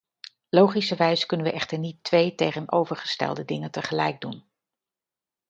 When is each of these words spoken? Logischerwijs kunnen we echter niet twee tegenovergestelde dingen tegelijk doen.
Logischerwijs 0.49 1.25
kunnen 1.25 1.45
we 1.45 1.51
echter 1.51 1.77
niet 1.77 2.03
twee 2.03 2.35
tegenovergestelde 2.35 3.45
dingen 3.45 3.71
tegelijk 3.71 4.21
doen. 4.21 4.43